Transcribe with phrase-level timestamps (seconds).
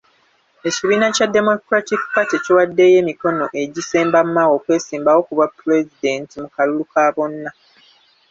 [0.67, 7.51] Ekibiina kya Democratic Party kiwaddeyo emikono egisemba Mao, okwesimbawo ku bwapulezidenti mu kalulu ka bonna